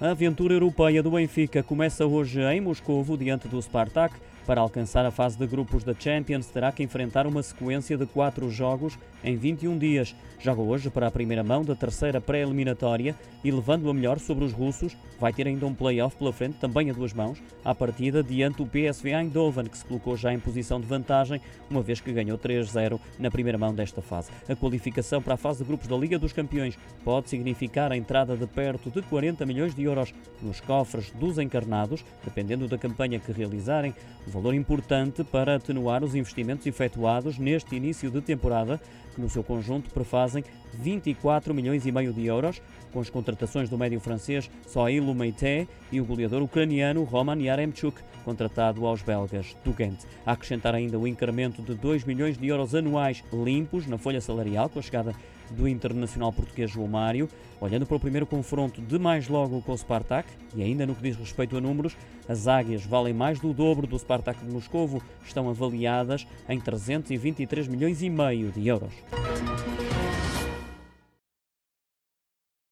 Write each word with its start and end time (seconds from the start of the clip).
A 0.00 0.10
aventura 0.10 0.54
europeia 0.54 1.02
do 1.02 1.10
Benfica 1.10 1.60
começa 1.60 2.06
hoje 2.06 2.40
em 2.40 2.60
Moscovo, 2.60 3.18
diante 3.18 3.48
do 3.48 3.60
Spartak. 3.60 4.14
Para 4.46 4.62
alcançar 4.62 5.04
a 5.04 5.10
fase 5.10 5.36
de 5.36 5.46
grupos 5.46 5.84
da 5.84 5.92
Champions, 5.92 6.46
terá 6.46 6.72
que 6.72 6.82
enfrentar 6.82 7.26
uma 7.26 7.42
sequência 7.42 7.98
de 7.98 8.06
quatro 8.06 8.48
jogos 8.50 8.98
em 9.22 9.36
21 9.36 9.76
dias. 9.76 10.16
Joga 10.40 10.62
hoje 10.62 10.88
para 10.88 11.06
a 11.06 11.10
primeira 11.10 11.44
mão 11.44 11.62
da 11.62 11.74
terceira 11.74 12.18
pré-eliminatória 12.18 13.14
e, 13.44 13.50
levando 13.50 13.90
a 13.90 13.92
melhor 13.92 14.18
sobre 14.18 14.44
os 14.44 14.52
russos, 14.52 14.96
vai 15.20 15.34
ter 15.34 15.46
ainda 15.46 15.66
um 15.66 15.74
play-off 15.74 16.16
pela 16.16 16.32
frente, 16.32 16.54
também 16.54 16.88
a 16.88 16.94
duas 16.94 17.12
mãos, 17.12 17.42
à 17.62 17.74
partida 17.74 18.22
diante 18.22 18.56
do 18.56 18.66
PSV 18.66 19.10
Eindhoven, 19.10 19.66
que 19.66 19.76
se 19.76 19.84
colocou 19.84 20.16
já 20.16 20.32
em 20.32 20.38
posição 20.38 20.80
de 20.80 20.86
vantagem, 20.86 21.42
uma 21.68 21.82
vez 21.82 22.00
que 22.00 22.10
ganhou 22.10 22.38
3-0 22.38 22.98
na 23.18 23.30
primeira 23.30 23.58
mão 23.58 23.74
desta 23.74 24.00
fase. 24.00 24.30
A 24.48 24.56
qualificação 24.56 25.20
para 25.20 25.34
a 25.34 25.36
fase 25.36 25.58
de 25.58 25.64
grupos 25.64 25.88
da 25.88 25.96
Liga 25.96 26.18
dos 26.18 26.32
Campeões 26.32 26.78
pode 27.04 27.28
significar 27.28 27.92
a 27.92 27.96
entrada 27.98 28.34
de 28.34 28.46
perto 28.46 28.90
de 28.90 29.02
40 29.02 29.44
milhões 29.44 29.74
de 29.74 29.86
euros 29.88 30.14
nos 30.42 30.60
cofres 30.60 31.10
dos 31.10 31.38
encarnados, 31.38 32.04
dependendo 32.24 32.68
da 32.68 32.78
campanha 32.78 33.18
que 33.18 33.32
realizarem 33.32 33.94
valor 34.26 34.54
importante 34.54 35.24
para 35.24 35.56
atenuar 35.56 36.04
os 36.04 36.14
investimentos 36.14 36.66
efetuados 36.66 37.38
neste 37.38 37.74
início 37.74 38.10
de 38.10 38.20
temporada, 38.20 38.80
que 39.14 39.20
no 39.20 39.28
seu 39.28 39.42
conjunto 39.42 39.90
prefazem 39.90 40.44
24 40.74 41.54
milhões 41.54 41.86
e 41.86 41.92
meio 41.92 42.12
de 42.12 42.26
euros, 42.26 42.62
com 42.92 43.00
as 43.00 43.10
contratações 43.10 43.68
do 43.68 43.78
médio 43.78 44.00
francês 44.00 44.50
Sohail 44.66 45.02
Meite 45.14 45.68
e 45.90 46.00
o 46.00 46.04
goleador 46.04 46.42
ucraniano 46.42 47.02
Roman 47.04 47.40
Yaremchuk, 47.40 48.00
contratado 48.24 48.86
aos 48.86 49.02
belgas 49.02 49.56
do 49.64 49.72
Ghent. 49.72 50.04
A 50.24 50.32
acrescentar 50.32 50.74
ainda 50.74 50.98
o 50.98 51.06
incremento 51.06 51.62
de 51.62 51.74
2 51.74 52.04
milhões 52.04 52.36
de 52.36 52.46
euros 52.46 52.74
anuais 52.74 53.24
limpos 53.32 53.86
na 53.86 53.98
folha 53.98 54.20
salarial 54.20 54.68
com 54.68 54.78
a 54.78 54.82
chegada 54.82 55.14
do 55.50 55.66
internacional 55.66 56.32
português 56.32 56.70
João 56.70 56.88
Mário. 56.88 57.28
Olhando 57.60 57.86
para 57.86 57.96
o 57.96 58.00
primeiro 58.00 58.26
confronto 58.26 58.80
de 58.80 58.98
mais 58.98 59.28
logo 59.28 59.60
com 59.62 59.72
Spartak, 59.78 60.28
e 60.54 60.62
ainda 60.62 60.86
no 60.86 60.94
que 60.94 61.02
diz 61.02 61.16
respeito 61.16 61.56
a 61.56 61.60
números, 61.60 61.96
as 62.28 62.46
águias 62.46 62.84
valem 62.84 63.14
mais 63.14 63.38
do 63.38 63.52
dobro 63.52 63.86
do 63.86 63.98
Spartak 63.98 64.44
de 64.44 64.50
Moscovo, 64.50 65.02
estão 65.24 65.48
avaliadas 65.48 66.26
em 66.48 66.60
323 66.60 67.68
milhões 67.68 68.02
e 68.02 68.10
meio 68.10 68.50
de 68.50 68.66
euros. 68.66 68.92